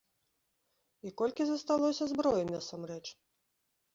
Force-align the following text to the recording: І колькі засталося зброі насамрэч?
І 1.09 1.11
колькі 1.21 1.43
засталося 1.49 2.03
зброі 2.13 2.43
насамрэч? 2.53 3.03